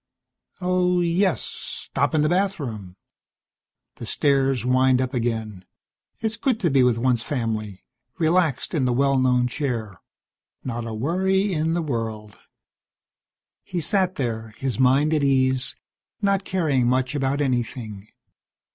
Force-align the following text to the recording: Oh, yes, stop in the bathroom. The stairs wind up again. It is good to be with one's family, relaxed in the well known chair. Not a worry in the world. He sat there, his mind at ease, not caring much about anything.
Oh, 0.61 1.01
yes, 1.01 1.41
stop 1.43 2.15
in 2.15 2.23
the 2.23 2.29
bathroom. 2.29 2.95
The 3.97 4.07
stairs 4.07 4.65
wind 4.65 4.99
up 4.99 5.13
again. 5.13 5.63
It 6.17 6.23
is 6.25 6.37
good 6.37 6.59
to 6.61 6.71
be 6.71 6.81
with 6.81 6.97
one's 6.97 7.21
family, 7.21 7.83
relaxed 8.17 8.73
in 8.73 8.85
the 8.85 8.93
well 8.93 9.19
known 9.19 9.45
chair. 9.45 10.01
Not 10.63 10.87
a 10.87 10.93
worry 10.95 11.53
in 11.53 11.75
the 11.75 11.83
world. 11.83 12.39
He 13.63 13.79
sat 13.79 14.15
there, 14.15 14.55
his 14.57 14.79
mind 14.79 15.13
at 15.13 15.23
ease, 15.23 15.75
not 16.19 16.45
caring 16.45 16.87
much 16.87 17.13
about 17.13 17.39
anything. 17.39 18.07